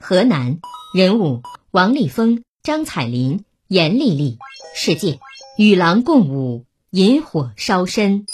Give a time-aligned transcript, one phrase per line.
[0.00, 0.60] 河南，
[0.94, 1.42] 人物
[1.72, 4.38] 王立峰、张彩林、严丽丽，
[4.74, 5.18] 事件。
[5.58, 8.24] 与狼共舞，引火烧身。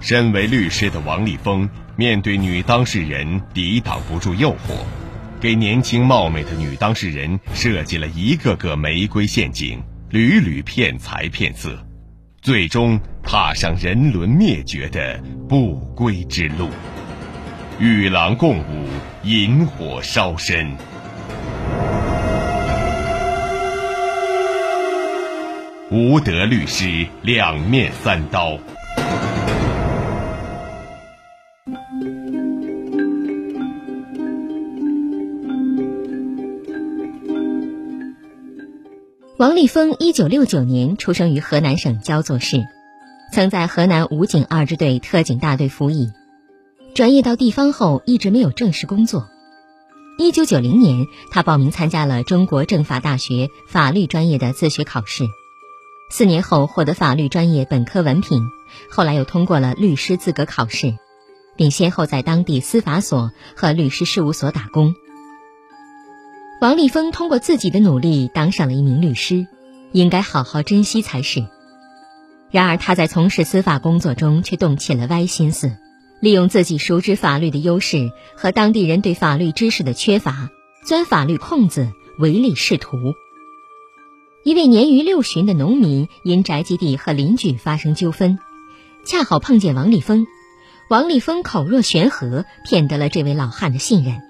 [0.00, 4.84] 身为律师的王立峰，面对女当事人，抵挡不住诱惑，
[5.40, 11.86] 给年轻貌美的女当事人设计了一个个玫瑰陷阱，屡屡骗财骗色，
[12.42, 16.70] 最终踏上人伦灭绝的不归之路。
[17.78, 18.88] 与狼共舞，
[19.24, 20.74] 引火烧身。
[25.90, 28.58] 吴德律师两面三刀。
[39.40, 42.62] 王立峰，一九六九年出生于河南省焦作市，
[43.32, 46.10] 曾在河南武警二支队特警大队服役。
[46.94, 49.28] 转业到地方后，一直没有正式工作。
[50.18, 55.24] 一九九零年，他报名参加了中国政法大学法律专业的自学考试，
[56.10, 58.44] 四年后获得法律专业本科文凭。
[58.90, 60.94] 后来又通过了律师资格考试，
[61.56, 64.94] 并先后在当地司法所和律师事务所打工。
[66.60, 69.46] 王立峰通过自己的努力当上了一名律师，
[69.92, 71.46] 应该好好珍惜才是。
[72.50, 75.76] 然而他在从事司法工作中却动起了歪心思。
[76.20, 80.50] 利用自己熟知法律的优势和当地人对法律知识的缺乏，
[80.84, 81.88] 钻法律空子，
[82.18, 82.98] 唯利是图。
[84.44, 88.38] 一位年逾六旬的农民因宅基地和邻居发生纠纷，
[89.06, 90.26] 恰好碰见王立峰。
[90.90, 94.20] 王立峰口若悬河，骗得了这位老汉的信任，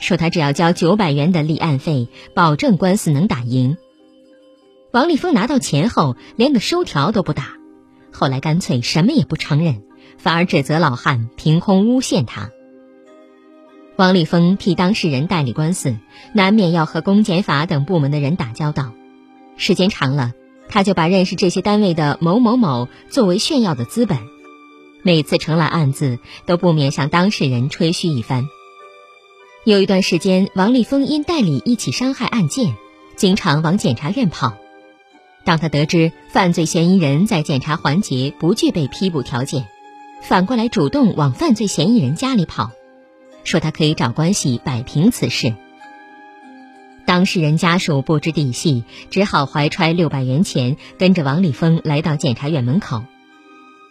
[0.00, 3.76] 说他只要交九百元的立案费，保证官司能打赢。
[4.92, 7.52] 王立峰拿到钱后，连个收条都不打，
[8.10, 9.82] 后来干脆什么也不承认。
[10.18, 12.50] 反而指责老汉凭空诬陷他。
[13.96, 15.96] 王立峰替当事人代理官司，
[16.34, 18.92] 难免要和公检法等部门的人打交道。
[19.56, 20.32] 时间长了，
[20.68, 24.18] 他就把认识这些单位的某某某作为炫耀的资本。
[25.02, 28.44] 每次成了案子，都不免向当事人吹嘘一番。
[29.64, 32.74] 有一段时间，王立峰因代理一起伤害案件，
[33.16, 34.54] 经常往检察院跑。
[35.44, 39.66] 当他得知犯罪嫌疑人在检查环节不具备批捕条件，
[40.22, 42.70] 反过来主动往犯罪嫌疑人家里跑，
[43.44, 45.54] 说他可以找关系摆平此事。
[47.04, 53.02] 当事人家属不知底细，只好怀揣六百元钱，跟着王立峰来到检察院门口。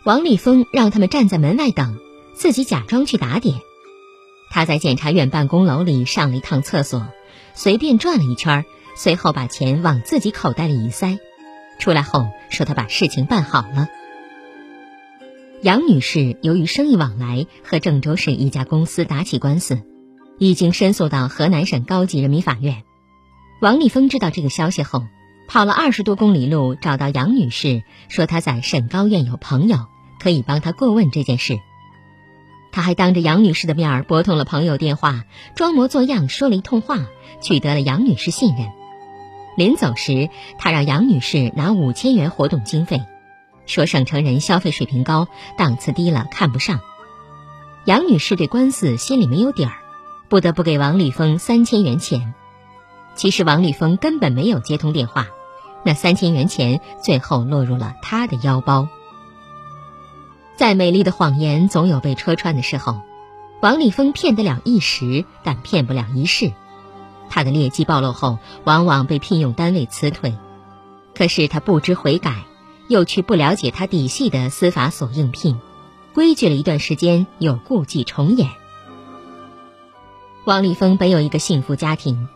[0.04, 2.00] 王立峰让他们站在门外等，
[2.34, 3.60] 自己假装去打点。
[4.52, 7.08] 他在检察院办公楼里上了一趟厕所，
[7.54, 8.66] 随便转了一圈，
[8.96, 11.20] 随后把钱往自己口袋里一塞，
[11.78, 13.88] 出来后说他把事情办好了。
[15.62, 19.82] 杨女士由于生意往来和郑州市一家公司打起官司，
[20.38, 22.84] 已经申诉到河南省高级人民法院。
[23.62, 25.04] 王立峰知道这个消息后，
[25.50, 29.88] 跑了二十多公里路找到杨女士，说他在省高院有朋友，
[30.22, 31.60] 可以帮他过问这件事。
[32.72, 35.24] 他还当着杨女士的面拨通了朋友电话，
[35.56, 37.00] 装模作样说了一通话，
[37.42, 38.68] 取得了杨女士信任。
[39.58, 43.02] 临走时，他让杨女士拿五千元活动经费。
[43.66, 45.28] 说省城人消费水平高，
[45.58, 46.80] 档次低了看不上。
[47.86, 49.74] 杨女士对官司心里没有底儿，
[50.28, 52.34] 不得不给王立峰三千元钱。
[53.16, 55.28] 其实王立峰根本没有接通电话，
[55.84, 58.88] 那三千元钱最后落入了他的腰包。
[60.60, 63.00] 再美丽的谎言总有被戳穿的时候，
[63.62, 66.52] 王立峰骗得了一时，但骗不了一世。
[67.30, 70.36] 他的劣迹暴露后，往往被聘用单位辞退，
[71.16, 72.44] 可是他不知悔改。
[72.90, 75.62] 又去不了解他底细的司法所应聘，
[76.14, 78.50] 规矩了一段时间，又故伎重演。
[80.44, 82.28] 王立峰本有一个幸福家庭，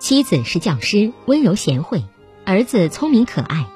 [0.00, 2.02] 妻子是教师，温柔贤惠，
[2.44, 3.68] 儿子聪明可爱。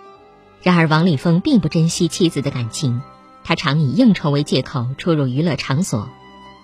[0.64, 3.02] 然而，王立峰并不珍惜妻子的感情，
[3.49, 6.11] 他常以应酬为借口出入娱乐场所，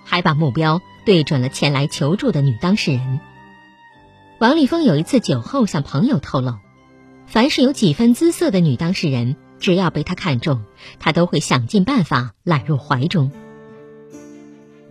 [0.04, 3.20] 还把目标对准了前来求助的女当事人。
[4.38, 6.58] 王立峰有一次酒后向朋友透露，
[7.26, 10.62] 凡是有几分姿色的女当事人，只要被他看中，
[10.98, 13.32] 他都会想尽办法揽入怀中。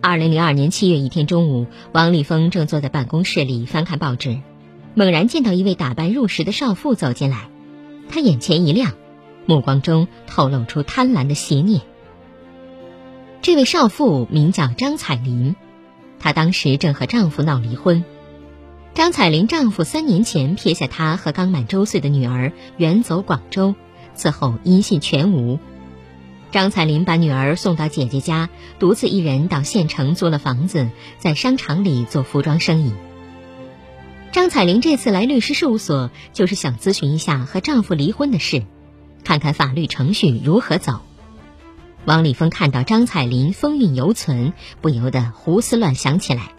[0.02, 4.40] 二零零二年七月一天中午，王立峰正坐在办公室里翻看报纸，
[4.96, 7.52] 猛然见到一位打扮入时的少妇走进来，
[8.10, 8.94] 他眼前一亮，
[9.46, 11.82] 目光中透露出贪婪的邪念。
[13.42, 15.56] 这位少妇名叫张彩林，
[16.20, 18.04] 她当时正和丈夫闹离婚。
[18.94, 23.76] 张彩林丈夫三年前撇下她和刚满周岁的女儿远走广州，
[24.14, 25.60] 此后音信全无。
[26.52, 30.88] 张彩林把女儿送到姐姐家，独自一人到县城租了房子，
[31.18, 32.94] 在商场里做服装生意。
[34.32, 38.64] 张彩玲这次来律师事务所，就是想咨询一下和丈夫离婚的事，
[39.24, 41.02] 看看法律程序如何走。
[42.06, 46.52] 王立峰看到张彩林风韵犹存，不由得胡思乱想起来。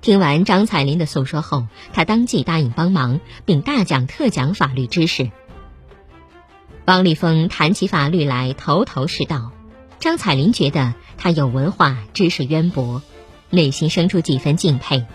[0.00, 5.30] 听完张彩林的诉说后，他当即答应帮忙，并大讲特讲法律知识。
[6.84, 9.52] 王立峰谈起法律来头头是道，
[10.00, 13.00] 张彩玲觉得他有文化、知识渊博，
[13.48, 15.06] 内心生出几分敬佩。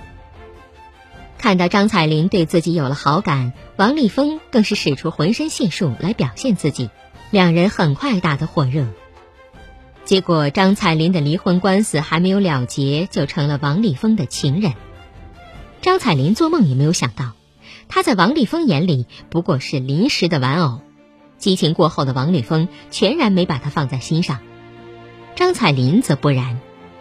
[1.39, 6.89] 看到张彩玲对自己有了好感，王立峰更是使出浑身解数来表现自己，
[7.31, 8.85] 两人很快打得火热。
[10.03, 14.73] 结果，张彩玲的离婚官司还没有了结，就成了王立峰的情人。
[15.81, 17.31] 张彩玲做梦也没有想到，
[17.87, 20.81] 他在王立峰眼里不过是临时的玩偶。
[21.37, 24.39] 激情过后的王立峰全然没把他放在心上，
[25.37, 26.59] 张彩林则不然，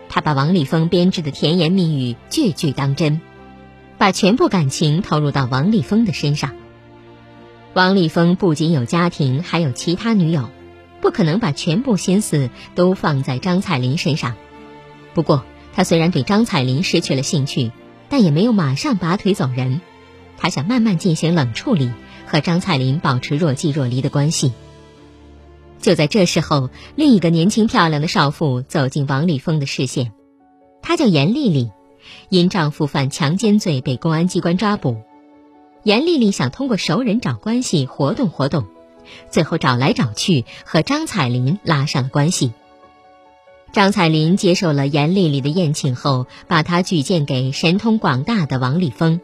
[0.08, 3.20] 他把王立峰编织的甜言蜜语句句当真，
[3.98, 6.52] 把全部感情投入到王立峰的身上。
[7.74, 10.48] 王立峰不仅有家庭，还有其他女友，
[11.00, 14.34] 不可能把全部心思都放在张彩林身上。
[15.12, 17.72] 不过，他虽然对张彩林失去了兴趣，
[18.08, 19.80] 但也没有马上拔腿走人，
[20.36, 21.90] 他想慢慢进行冷处理。
[22.30, 24.52] 和张彩玲保持若即若离的关系。
[25.80, 30.12] 就在这时候，另一个年轻漂亮的少妇走进王立峰的视线，
[30.82, 31.70] 她叫严丽丽，
[32.28, 34.96] 因丈夫犯强奸罪被公安机关抓捕。
[35.82, 38.64] 严丽丽想通过熟人找关系活动活动，
[39.30, 42.52] 最后找来找去和张彩玲拉上了关系。
[43.72, 49.20] 张彩玲接受了严丽丽的宴请后，把她举荐给神通广大的王立峰。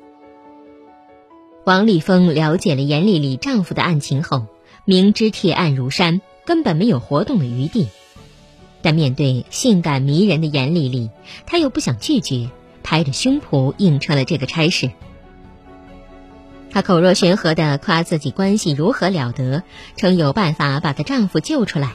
[1.65, 4.45] 王立峰了解了严丽丽丈夫的案情后，
[4.85, 7.89] 明知铁案如山，根本没有活动的余地。
[8.83, 11.09] 但面对性感迷人的严丽丽，
[11.47, 12.51] 他又不想拒绝，
[12.85, 14.93] 拍着胸脯应承了这个差事。
[16.71, 19.65] 她口若悬河的夸自己关系如何了得，
[19.97, 21.93] 称有办法把她丈夫救出来，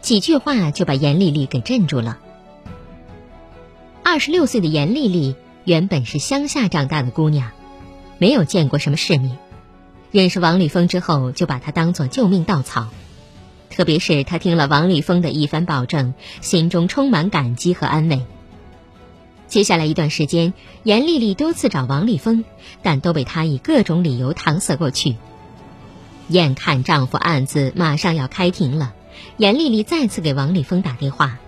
[0.00, 2.18] 几句话就把严丽丽给镇住了。
[4.04, 7.50] 二十六岁的严丽丽原本是乡下长大的姑娘。
[8.18, 9.38] 没有见过什么世面，
[10.10, 12.88] 认识王立峰之后，就把他当做救命稻草。
[13.70, 18.20] 特别是他听了王立峰的一番保证，心中充满感激和安慰。
[19.50, 20.54] 接下来一段时间，
[20.84, 22.44] 严丽丽多次找王立峰，
[22.82, 25.16] 但都被他以各种理由搪塞过去。
[26.28, 28.94] 眼看丈夫案子马上要开庭了，
[29.36, 31.40] 严丽丽再次给王立峰打电话。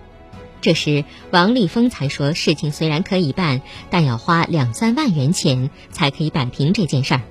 [0.59, 7.21] 这时，王立峰才说：“事情虽然可以办，但要花两三万元钱才可以摆平这件事儿。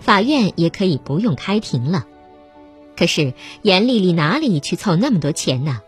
[0.00, 2.04] 法院也可以不用开庭了。
[2.96, 5.80] 可是严丽丽哪里去凑那么多钱呢？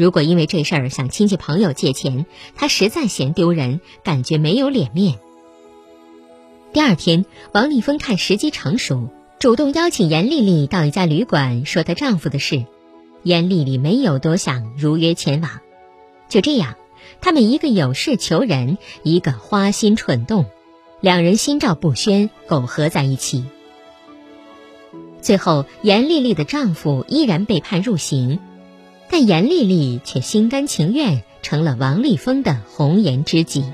[0.00, 2.24] 如果因为这事儿向亲戚朋友借钱，
[2.56, 5.18] 她实在嫌丢人，感觉没有脸面。
[6.72, 12.64] 第二天，王立峰看时机成熟，主动邀请严丽丽到一家旅馆说她丈夫的事。
[13.24, 15.50] 严丽丽没有多想，如约前往。
[16.30, 16.76] 就这样，
[17.20, 20.46] 他们一个有事求人，一个花心蠢动，
[21.02, 23.44] 两人心照不宣，苟合在一起。
[25.20, 28.38] 最后，严丽丽的丈夫依然被判入刑，
[29.10, 33.64] 但严丽丽却心甘情愿成了王立峰的红颜知己。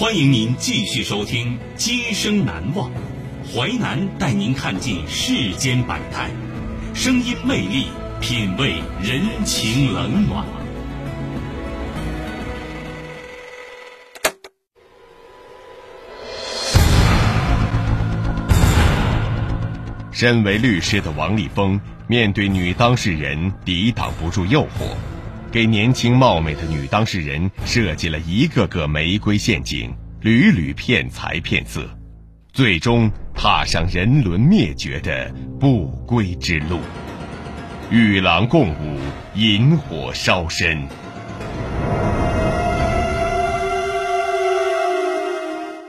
[0.00, 2.90] 欢迎您继续收听《今生难忘》，
[3.54, 6.30] 淮南带您看尽世间百态，
[6.94, 7.88] 声音魅力，
[8.18, 10.46] 品味人情冷暖。
[20.10, 24.96] 身为律师的王立峰，面对女当事人抵挡不住诱惑，
[25.52, 31.84] 给年轻貌美的女当事人设计了一个个玫瑰陷阱，屡屡骗财骗色，
[32.52, 36.78] 最终踏上人伦灭绝的不归之路。
[37.90, 38.96] 与狼共舞，
[39.34, 40.86] 引火烧身。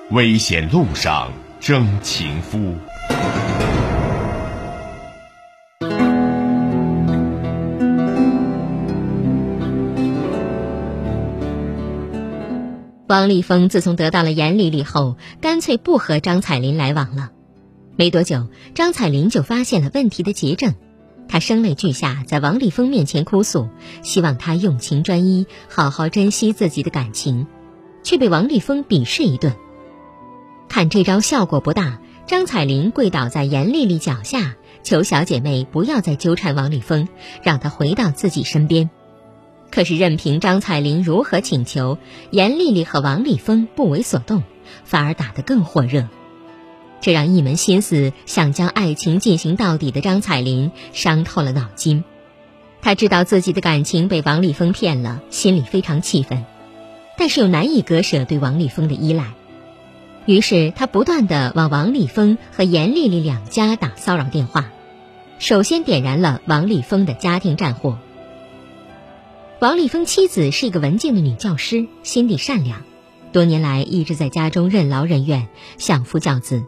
[0.10, 2.76] 危险路上争情夫。
[13.12, 17.32] 王立峰自从得到了严丽丽后，干脆不和张彩林来往了。
[17.98, 20.76] 没多久，张彩林就发现了问题的结症，
[21.28, 23.68] 她声泪俱下，在王立峰面前哭诉，
[24.02, 27.48] 希望他用情专一，好好珍惜自己的感情，
[28.02, 29.54] 却被王立峰鄙视一顿。
[30.70, 37.10] 看这招效果不大，张彩林跪倒在严丽丽脚下，求小姐妹不要再纠缠王立峰，
[37.44, 38.90] 让他回到自己身边。
[39.72, 41.98] 可是，任凭张彩玲如何请求，
[42.30, 44.44] 严丽丽和王立峰不为所动，
[44.84, 46.08] 反而打得更火热。
[47.00, 52.04] 这让一门心思想将爱情进行到底的张彩玲伤透了脑筋。
[52.82, 56.44] 她知道自己的感情被王立峰骗了，心里非常气愤，
[57.18, 59.32] 但是又难以割舍对王立峰的依赖。
[60.26, 64.70] 于是，她不断的往王立峰和严丽丽两家打骚扰电话，
[65.40, 67.98] 首先点燃了王立峰的家庭战火。
[69.62, 72.82] 王立峰妻子是一个文静的女教师，心地善良，
[73.32, 76.66] 多年来一直在家中任劳任怨，相夫教子。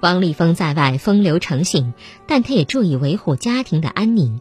[0.00, 1.94] 王立峰在外风流成性，
[2.26, 4.40] 但他也注意维护家庭的安宁。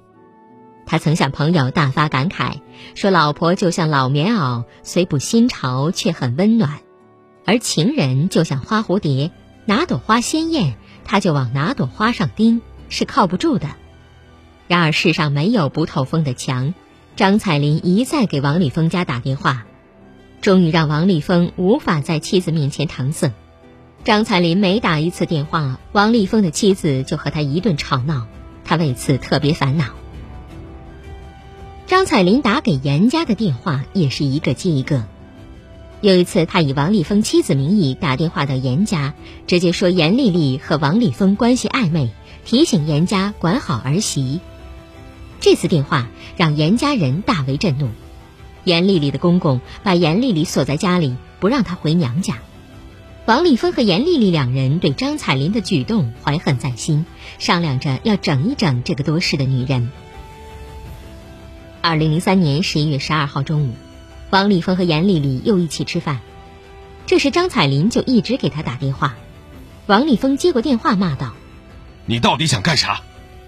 [0.87, 2.53] 他曾向朋友大发感慨，
[2.95, 6.79] 说：“老婆就像老棉袄，虽不新潮，却很温暖；
[7.45, 9.29] 而情人就像花蝴蝶，
[9.65, 10.73] 哪朵花鲜艳，
[11.03, 13.67] 他就往哪朵花上钉，是靠不住的。”
[14.67, 16.73] 然而世上没有不透风的墙。
[17.15, 19.65] 张彩林一再给王立峰家打电话，
[20.41, 23.31] 终于让王立峰无法在妻子面前搪塞。
[24.03, 28.27] 张彩林每打一次电话，王立峰的妻子就和他一顿吵闹，
[28.65, 29.85] 他为此特别烦恼。
[31.87, 35.05] 张彩林打给严家的电话也是一个接一个。
[36.01, 39.13] 有一次，他以王立峰妻子名义打电话到严家，
[39.47, 42.09] 直接说严丽丽和王立峰关系暧昧，
[42.43, 44.41] 提醒严家管好儿媳。
[45.45, 47.91] 这次电话让严家人大为震怒，
[48.63, 52.39] 严丽丽的公公把严丽丽锁在家里，不让她回娘家。
[53.27, 57.05] 王立峰和严丽丽两人对张彩林的举动怀恨在心，
[57.37, 59.91] 商量着要整一整这个多事的女人。
[61.79, 63.75] 二零零三年十一月十二号中午，
[64.31, 66.21] 王立峰和严丽丽又一起吃饭，
[67.05, 69.13] 这时张彩林就一直给他打电话。
[69.85, 71.35] 王立峰接过电话骂道
[72.07, 73.01] ：“你到底想干啥？”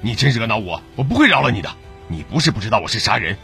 [0.03, 1.71] 你真惹恼我，我不会饶了你的。
[2.09, 3.37] 你不是不知道我是啥人。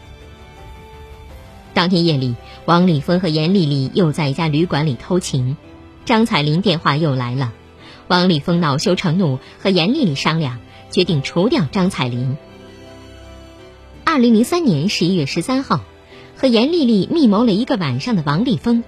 [1.74, 5.56] 当天夜里，王立峰和严丽丽又在一家旅馆里偷情，
[6.04, 7.52] 张彩玲电话又来了。
[8.06, 10.58] 王立峰恼羞成怒，和严丽丽商量，
[10.90, 12.36] 决定除掉张彩玲。
[14.04, 15.80] 二零零三年十一月十三号，
[16.36, 18.84] 和严丽丽密谋了一个晚上的王立峰，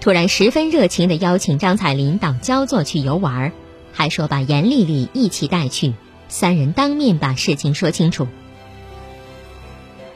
[0.00, 3.52] 突然十分热情地邀请张彩玲到焦作去游玩，
[3.92, 5.94] 还说把严丽丽一起带去。
[6.28, 8.26] 三人当面把事情说清楚。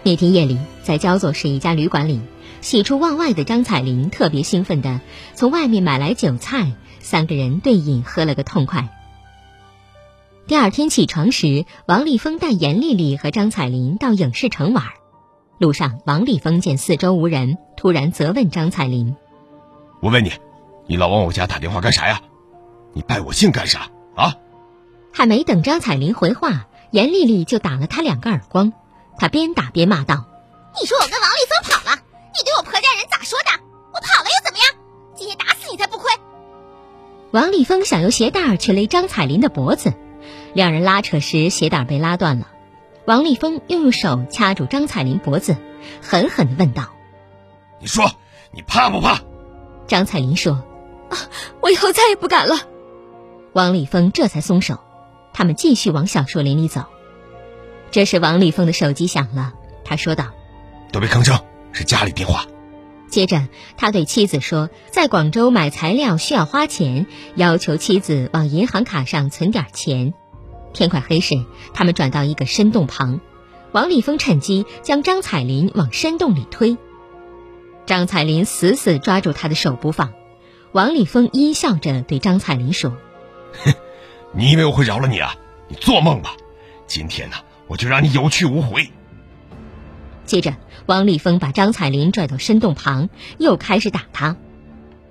[0.09, 2.23] 那天夜里，在焦作市一家旅馆里，
[2.63, 5.03] 喜出望外的张彩玲特别兴奋的
[5.35, 8.89] 从外面买来酒菜，三个人对饮喝了个痛快。
[10.47, 14.83] 第二天起床时，王立峰带严丽丽和张彩玲到影视城玩。
[15.59, 19.15] 路上，王立峰见四周无人，突然责问张彩玲
[20.01, 20.33] ：“我问你，
[20.87, 22.23] 你老往我家打电话干啥呀？
[22.95, 24.37] 你拜我姓干啥啊？”
[25.13, 28.73] 还没等张彩玲回话，严丽丽就打了他两个耳光。
[29.19, 30.25] 她边打边骂道
[30.81, 31.97] ：“你说我跟王立峰跑了，
[32.37, 33.51] 你对我婆家人咋说的？
[33.93, 34.67] 我跑了又怎么样？
[35.17, 36.11] 今天打死你才不亏！”
[37.33, 39.93] 王立峰想用鞋带去勒张彩玲的脖子，
[40.55, 42.49] 两人拉扯时鞋带被拉断了。
[43.07, 45.57] 王立峰又用手掐住张彩玲脖子，
[46.01, 46.91] 狠狠地问道
[47.81, 48.11] ：“你说
[48.53, 49.21] 你怕不怕？”
[49.89, 50.63] 张彩玲说
[51.11, 51.19] ：“啊，
[51.61, 52.57] 我以后再也不敢了。”
[53.53, 54.79] 王立峰这才松手。
[55.33, 56.85] 他们继续往小树林里走。
[57.91, 59.55] 这时，王立峰的手机响了，
[59.85, 60.27] 他说道
[60.93, 61.39] ：“都别吭声，
[61.73, 62.47] 是家里电话。”
[63.09, 70.13] 接着，他对妻子说，在广州买材料需要花钱，要求妻子往银行卡上存点钱。
[70.75, 71.35] 天快黑时，
[71.73, 73.21] 他们转到一个深洞旁，
[73.73, 76.77] 王立峰趁机将张彩林往深洞里推。
[77.87, 80.13] 张彩林死死抓住他的手不放。
[80.73, 82.93] 王立峰阴笑着对张彩林说
[83.65, 83.73] ：“哼，
[84.37, 85.35] 你以为我会饶了你啊？
[85.69, 86.37] 你做梦吧！
[86.87, 87.37] 今天呢，
[87.69, 88.91] 我就让你有去无回。”
[90.27, 90.57] 接着，
[90.87, 93.09] 王立峰把张彩林拽到深洞旁，
[93.39, 94.37] 又开始打他。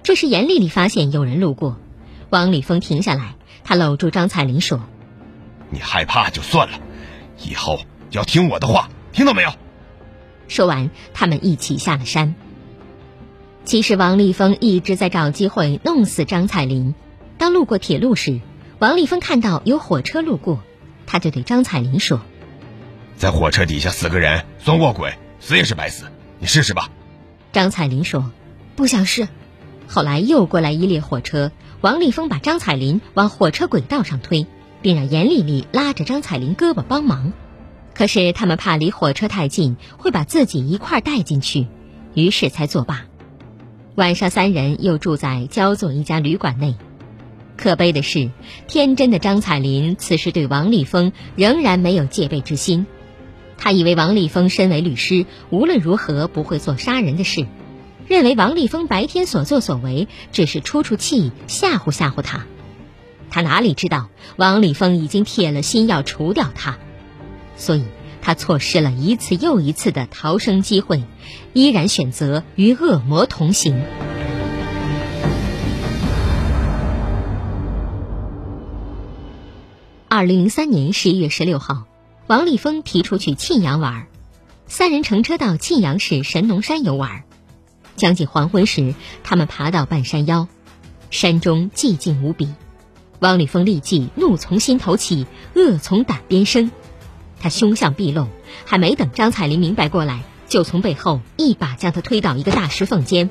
[0.04, 1.80] 这时，严丽丽发现有人路过，
[2.30, 4.82] 王立峰停下来，他搂住张彩林说
[5.72, 6.80] ：“你害怕就算了，
[7.44, 7.80] 以后
[8.12, 9.50] 要听我的话，听到没有？”
[10.48, 12.36] 说完，他们一起下了山。
[13.66, 16.96] 其实，王立峰一直在找机会弄死张彩林。
[17.38, 18.40] 当路过铁路时，
[18.80, 20.64] 王立峰看到有火车路过，
[21.06, 22.22] 他就对张彩林说。
[23.18, 26.06] 在火车底下死个人算卧轨，死也是白死。
[26.38, 26.90] 你试试吧。
[27.52, 28.32] 张彩林说
[28.78, 29.28] ：“不想试。”
[29.90, 34.46] 后来又过来一列火车，王立峰把张彩林往火车轨道上推，
[34.84, 37.34] 并让严丽丽拉着张彩林胳膊帮忙。
[37.96, 41.66] 可是他们怕离火车太近会把自己一块带进去，
[42.14, 43.06] 于是才作罢。
[43.96, 46.76] 晚上，三人又住在焦作一家旅馆内。
[47.56, 48.30] 可悲的是，
[48.68, 52.86] 天真的张彩林此时对王立峰仍然没有戒备之心。
[53.58, 57.48] 他以为王立峰身为律师，无论如何不会做杀人的事，
[58.08, 62.46] 认为王立峰白天所作所为只是出出气，吓唬吓唬他。
[63.30, 66.78] 他哪里知道王立峰已经铁了心要除掉他，
[67.58, 67.84] 所以
[68.22, 71.04] 他错失了一次又一次的逃生机会，
[71.52, 73.82] 依然选择与恶魔同行。
[80.08, 81.84] 二零零三年十一月十六号。
[82.28, 84.08] 王立峰提出去沁阳玩，
[84.68, 87.24] 三人乘车到沁阳市神农山游玩。
[87.96, 90.50] 将近黄昏时，他们爬到半山腰，
[91.10, 92.54] 山中寂静无比。
[93.20, 96.70] 王立峰立即怒从心头起，恶从胆边生。
[97.40, 98.28] 他凶相毕露，
[98.66, 103.30] 还没等张彩林明白过来，就从背后一把将他推到一个大石缝间。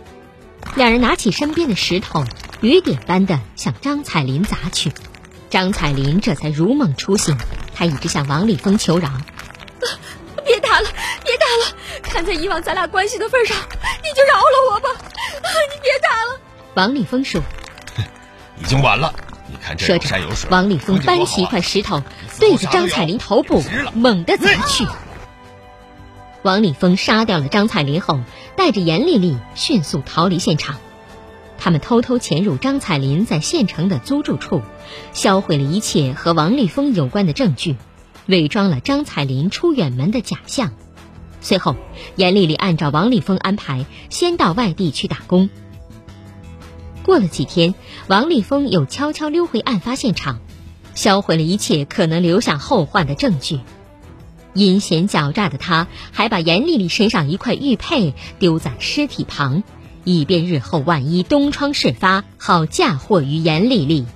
[0.75, 2.25] 两人拿起身边的石头，
[2.63, 4.91] 雨点般的向张彩林砸去。
[5.51, 7.37] 张彩林这才如梦初醒。
[7.77, 9.11] 他一直向王立峰求饶
[10.47, 10.89] ：“别打了，
[11.23, 11.77] 别打了！
[12.03, 14.89] 看在以往咱俩关系的份上，你就饶了我吧！
[14.89, 16.41] 啊你别打了。”
[16.73, 17.43] 王立峰说
[18.59, 19.15] ：“已经晚了，
[19.47, 22.03] 你看这有山有水。”王立峰搬起一块石头，
[22.41, 23.62] 对着张彩玲头部
[23.93, 24.87] 猛地砸去。
[26.43, 28.21] 王立峰杀掉了张彩玲后，
[28.57, 30.77] 带着严丽丽迅速逃离现场。
[31.66, 34.62] 他们偷偷潜入张彩林在县城的租住处，
[35.12, 37.74] 销毁了一切和王立峰有关的证据，
[38.26, 40.72] 伪装了张彩林出远门的假象。
[41.40, 41.74] 随后，
[42.14, 45.50] 严丽丽按照王立峰安排，先到外地去打工。
[47.02, 47.74] 过了几天，
[48.07, 50.38] 王立峰又悄悄溜回案发现场，
[50.94, 53.59] 销毁了一切可能留下后患的证据。
[54.55, 59.64] 阴险狡诈的他，还把严丽丽身上一块玉佩丢在尸体旁。
[60.07, 64.07] 以便日后万一东窗事发，好嫁祸于严丽丽。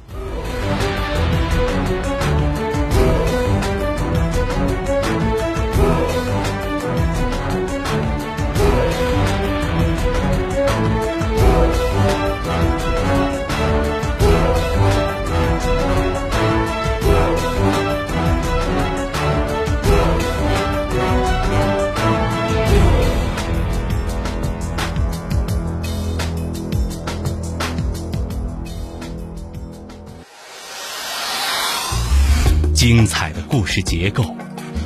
[33.70, 34.24] 是结构，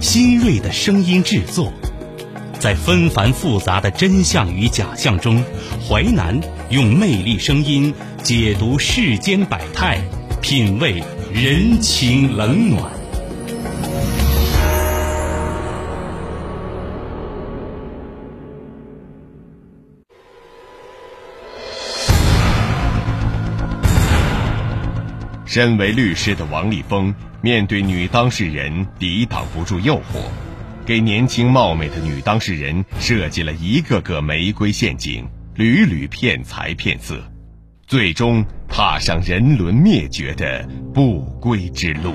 [0.02, 1.72] 新锐的声音制作，
[2.60, 5.42] 在纷繁复杂的真相与假象中，
[5.88, 9.98] 淮南用魅力声音解读世间百态，
[10.42, 12.93] 品味人情冷暖。
[25.54, 27.14] 身为律师的王立峰。
[27.40, 30.24] 面对女当事人抵挡不住诱惑，
[30.84, 37.22] 给年轻貌美的女当事人设计了一个个玫瑰陷阱，屡屡骗财骗色，
[37.86, 42.14] 最终踏上人伦灭绝的不归之路。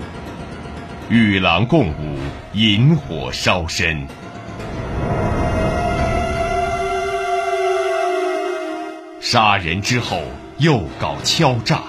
[1.10, 2.18] 与狼共舞，
[2.52, 4.06] 引火烧身，
[9.22, 10.22] 杀人之后
[10.58, 11.82] 又搞敲诈。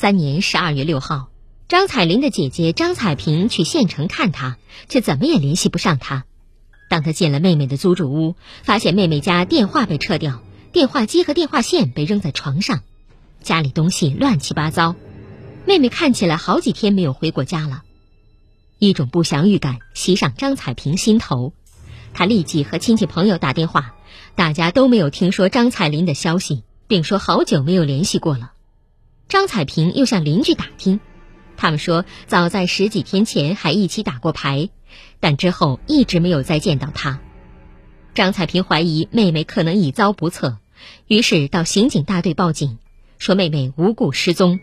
[0.00, 1.28] 三年十二月六号，
[1.68, 4.56] 张彩玲的姐姐张彩萍去县城看她，
[4.88, 6.24] 却怎么也联系不上她。
[6.88, 12.80] 当她进了妹妹的租住屋，发现妹妹家电话被撤掉，电话机和电话线被扔在床上，
[13.42, 14.96] 家里东西乱七八糟。
[15.66, 17.82] 妹妹看起来好几天没有回过家了，
[18.78, 21.52] 一种不祥预感袭上张彩萍心头。
[22.14, 23.94] 她立即和亲戚朋友打电话，
[24.34, 28.52] 大家都没有听说张彩玲的消息，并说好久没有联系过了。
[29.30, 30.98] 张彩萍又向邻居打听，
[31.56, 34.70] 他们说早在十几天前还一起打过牌，
[35.20, 37.20] 但之后一直没有再见到她。
[38.12, 40.58] 张彩萍怀疑妹妹可能已遭不测，
[41.06, 42.78] 于是到刑警大队报警，
[43.18, 44.58] 说妹妹无故失踪。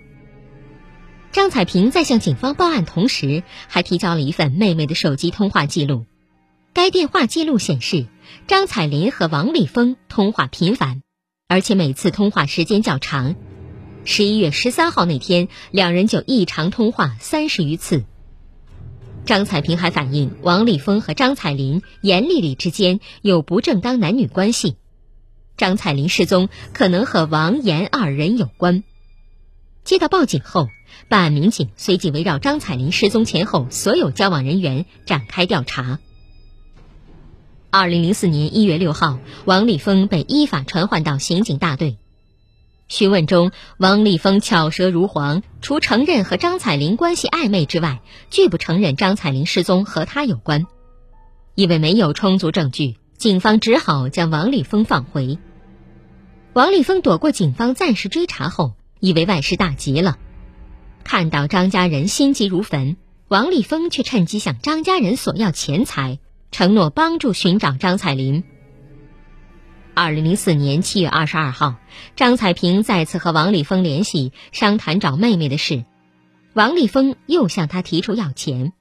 [1.32, 6.06] 张彩萍在向警方报案同时，还提交了一份妹妹的手机通话记录。
[6.74, 8.06] 该电话记录显示，
[8.48, 11.02] 张彩林和王立峰通话频繁，
[11.48, 13.36] 而且每次通话时间较长。
[14.10, 18.06] 十一月十三号那天，两人就异常通话三十余次。
[19.26, 24.78] 张彩萍还反映，王立峰和张彩林、严丽丽之间有不正当男女关系。
[25.58, 28.86] 张彩林失踪可能和王严二人有关。
[29.84, 30.70] 接到报警后，
[31.10, 36.00] 办案民警随即围绕张彩林失踪前后所有交往人员展开调查。
[37.70, 41.98] 二零零四年一月六号，王立峰被依法传唤到刑警大队。
[42.88, 50.66] 询问中，王立峰巧舌如簧，除承认和张彩玲关系暧昧之外，拒不承认张彩玲失踪和他有关。
[51.56, 55.38] 因为没有充足证据，警方只好将王立峰放回。
[56.54, 58.74] 王立峰躲过警方暂时追查后。
[59.00, 60.18] 以为万事大吉了，
[61.04, 62.98] 看到张家人心急如焚，
[63.28, 66.18] 王立峰却趁机向张家人索要钱财，
[66.50, 68.44] 承诺帮助寻找张彩玲。
[69.98, 71.74] 二零零四年七月二十二号，
[72.16, 75.86] 张彩萍再次和王立峰联系，商谈找妹妹的事。
[76.54, 78.74] 王立峰又向他提出要钱，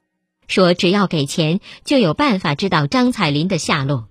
[0.47, 4.09] 说只要给钱，就有办法知道张彩林的下落。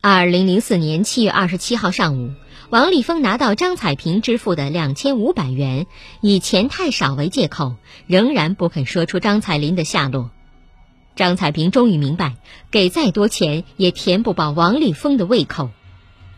[0.00, 2.30] 二零零四年七月二十七号上午。
[2.70, 5.88] 王立峰拿到张彩萍支付的两千五百元，
[6.20, 7.74] 以钱太少为借口，
[8.06, 10.30] 仍然不肯说出张彩林的下落。
[11.14, 12.36] 张彩萍终于明白，
[12.70, 15.70] 给再多钱也填不饱王立峰的胃口，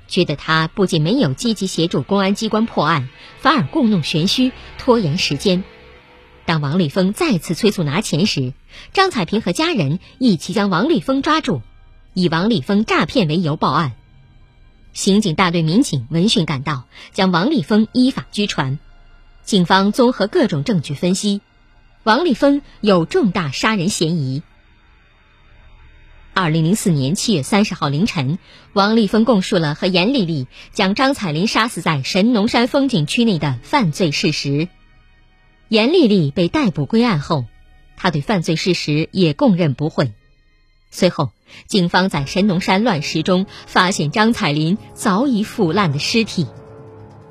[0.09, 3.09] 觉得他不仅没有积极协助公安机关破案，
[3.39, 5.63] 反而故弄玄虚，拖延时间。
[6.45, 8.53] 当王立峰再次催促拿钱时，
[8.93, 11.63] 张彩萍和家人一起将王立峰抓住，
[12.13, 13.93] 以王立峰诈骗为由报案。
[14.93, 18.79] 刑警大队民警闻讯赶到，将王立峰依法拘传。
[19.43, 21.41] 警方综合各种证据分析，
[22.03, 24.43] 王立峰有重大杀人嫌疑。
[26.35, 28.41] 二零零四年七月三十号凌晨，
[28.73, 34.69] 王立峰供述了和严丽丽将张彩林杀死在神农山风景区内的犯罪事实。
[35.69, 37.45] 严丽丽被逮捕归案后，
[37.97, 40.13] 她对犯罪事实也供认不讳。
[40.91, 41.31] 随后，
[41.69, 46.49] 警方在神农山乱石中发现张彩林早已腐烂的尸体，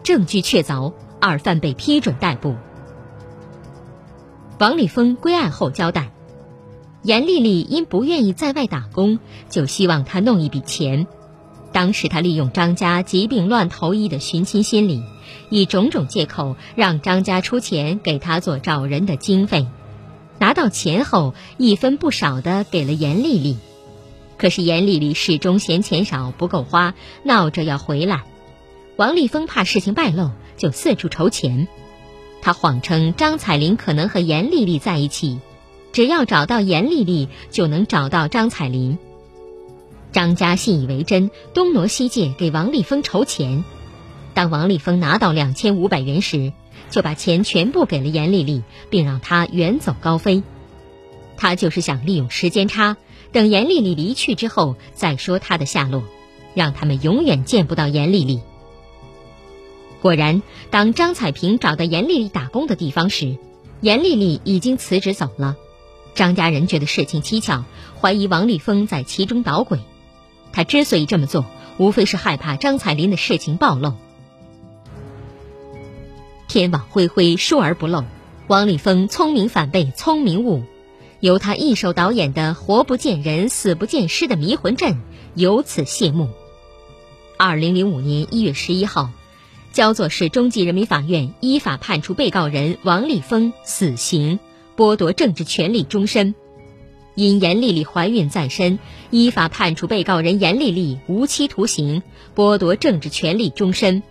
[0.04, 2.56] 证据确凿，二犯被批准逮捕。
[4.60, 6.13] 王立峰归案后交代，
[7.04, 11.06] 严丽丽因不愿意在外打工，就希望他弄一笔钱。
[11.74, 15.04] 当时他利用张家疾病乱投医的寻亲心理，
[15.50, 19.68] 以种种借口让张家出钱给他做找人的经费。
[20.40, 23.58] 拿到钱后，一分不少的给了严丽丽，
[24.38, 28.24] 可是严丽丽始终嫌钱少不够花，闹着要回来。
[28.96, 31.68] 王立峰怕事情败露，就四处筹钱。
[32.42, 35.40] 他谎称张彩玲可能和严丽丽在一起，
[35.94, 38.98] 只要找到严丽丽，就能找到张彩玲。
[40.12, 43.64] 张家信以为真，东挪西借给王立峰筹钱。
[44.34, 46.52] 当王立峰拿到两千五百元时，
[46.90, 50.44] 就把钱全部给了严丽丽，并让她远走高飞。
[51.38, 52.98] 他就是想利用时间差，
[53.32, 56.04] 等严丽丽离去之后再说她的下落，
[56.56, 58.42] 让他们永远见不到严丽丽。
[60.02, 63.38] 果然，当张彩萍找到严丽丽打工的地方时，
[63.82, 65.56] 严丽丽已经辞职走了。
[66.16, 67.64] 张家人觉得事情蹊跷，
[68.00, 69.80] 怀疑王立峰在其中捣鬼。
[70.52, 71.46] 他之所以这么做，
[71.78, 73.94] 无非是害怕张彩林的事情暴露。
[76.48, 78.04] 天网恢恢，疏而不漏。
[78.48, 80.64] 王立峰聪明反被聪明误，
[81.20, 85.02] 由他一手导演的“活不见人，死不见尸”的迷魂阵
[85.34, 86.30] 由此谢幕。
[87.38, 89.10] 二零零五年一月十一号，
[89.72, 94.40] 焦作市中级人民法院依法判处被告人王立峰死刑，
[94.76, 96.36] 剥夺政治权利终身。
[97.16, 98.80] 因严丽丽怀孕在身，
[99.12, 102.02] 依法判处被告人严丽丽无期徒刑，
[102.36, 104.02] 剥夺政治权利终身。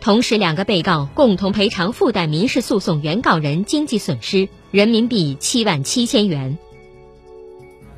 [0.00, 6.58] 同时，两个被告共同赔偿附带民事诉讼原告人经济损失人民币七万七千元。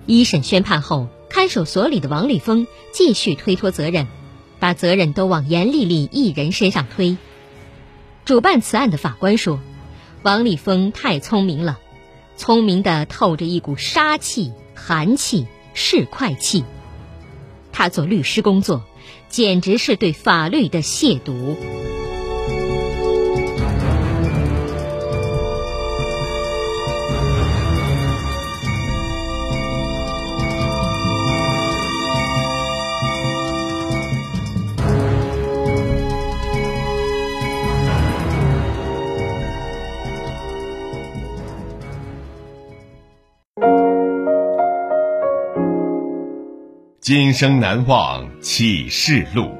[0.05, 4.07] 一审宣判后，看守所里的王立峰继续推脱责任，
[4.61, 7.17] 把责任都往严丽丽一人身上推。
[8.25, 9.59] 主办此案的法官说
[10.23, 11.81] ：“王立峰太聪明了，
[12.37, 16.65] 聪明的透着一股杀气、寒气、市侩气。
[17.73, 18.85] 他做律师工作，
[19.29, 21.57] 简直是对法律的亵渎。”
[47.07, 49.57] 今生难忘启示录。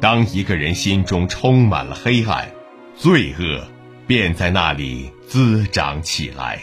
[0.00, 2.50] 当一个人心中充满了黑暗，
[2.96, 3.68] 罪恶
[4.06, 6.58] 便在那里滋长起来。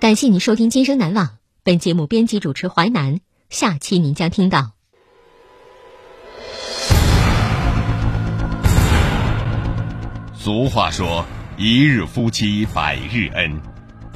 [0.00, 1.26] 感谢您收听《今生难忘》，
[1.62, 3.20] 本节目编辑主持淮南。
[3.48, 4.79] 下期您将听到。
[10.42, 11.26] 俗话说
[11.58, 13.60] ：“一日夫妻百日恩。”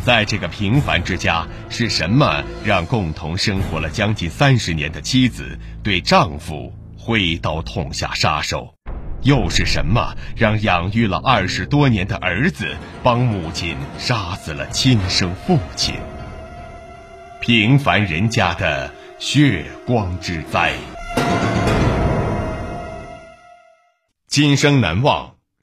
[0.06, 8.74] 在这个平凡之家，是什么让共同生活了将近三十年的妻子对丈夫挥刀痛下杀手？
[9.20, 15.94] 又是什么让养育了二十多年的儿子帮母亲杀死了亲生父亲？
[17.42, 20.72] 平凡人家的血光之灾，
[24.26, 25.33] 今生难忘。